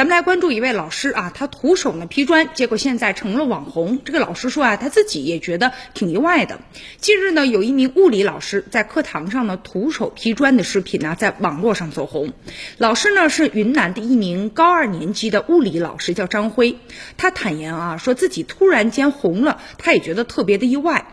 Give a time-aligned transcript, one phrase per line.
[0.00, 3.98] 咱们来关注一位老师啊，他徒手呢劈砖，结果现在成了网红。
[4.02, 6.58] 这个老师说啊，他自己也觉得挺意外的。
[6.96, 12.32] 近日呢，有一名物理老师在课堂上呢徒手劈砖的视频呢，在网络上走红。
[12.78, 16.78] 老师呢是云南的一名高二年级的物理老师，叫张辉。
[17.18, 21.08] 他坦言啊，说自己突然间红了，他也觉得特别的意外。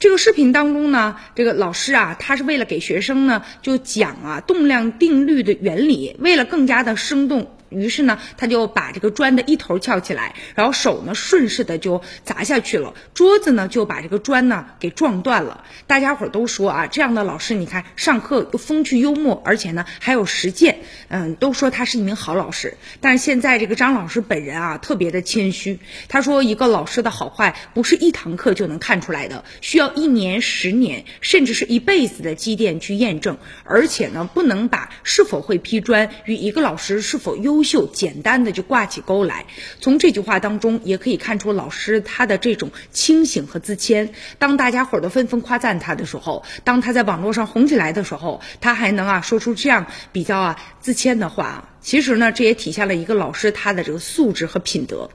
[0.00, 7.52] 这个视频当中呢，这个老师啊，他是为了给学生呢就讲啊动量定律的原理，为了更加的生动。
[7.68, 15.64] 于是呢，他就把这个砖的一头翘起来，然后手呢顺势的就砸下去了，桌子呢就把这个砖呢给撞断了。
[15.88, 22.76] 大家伙都说啊，这样的老师，你看上课又风趣幽默，而且呢还有实践，嗯，都说他是一名好老师。
[23.00, 33.36] 但是现在这个张老师本人啊，特别的谦虚，他说一个老师的好坏不是一堂课就能看出来的，需要一年、十年，甚至是一辈子的积淀去验证。
[33.64, 37.55] 而且呢，不能把是否会批砖与一个老师是否优。
[37.56, 39.46] 优秀，简单的就挂起钩来。
[39.80, 44.12] 从这句话当中，也可以看出老师他的这种清醒和自谦。
[44.38, 51.70] 当大家伙都纷纷夸赞他的时候，当他在网络上红起来的时候，他还能啊说出这样比较啊自谦的话。
[51.86, 55.08] 其实呢，这也体现了一个老师他的这个素质和品德。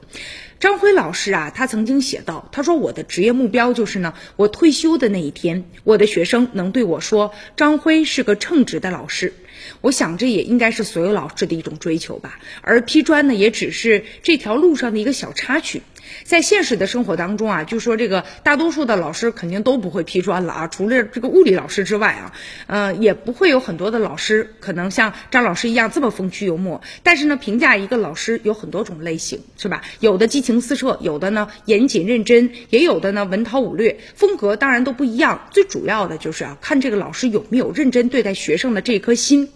[0.58, 9.34] 张辉老师啊，他曾经写道：“他说我的职业目标就是呢，我退休的那一天，我的学生能对我说，张辉是个称职的老师。
[9.82, 12.40] 我想这也应该是所有老师的一种追求吧。
[12.62, 15.82] 而批砖呢，也只是这条路上的一个小插曲。”
[16.24, 22.32] 在现实的生活当中啊，就说这个大多数的老师肯定都不会批砖了啊，除了这个物理老师之外啊，
[22.66, 26.80] 呃，也不会有很多的老师可能像张老师一样这么风趣幽默。
[27.02, 29.82] 但是呢，评价一个老师有很多种类型，是吧？
[30.00, 35.48] 有的激情四射，有的呢严谨认真，也有的呢文韬武略，风格当然都不一样。
[35.50, 39.48] 最主要的就是啊，看这个老师有没有认真对待学生的这颗心，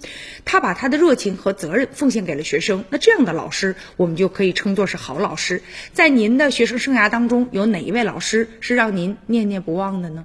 [0.45, 5.63] 他把他的热情和责任奉献给了学生，那这样的老师我们就可以称作是好老师。
[5.93, 10.25] 在您的在学生生涯当中，有哪一位老师是让您念念不忘的呢？